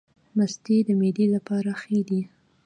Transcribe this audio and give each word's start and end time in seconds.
مستې 0.37 0.77
د 0.87 0.89
معدې 0.99 1.25
لپاره 1.35 1.69
ښې 1.81 1.99
دي 2.07 2.21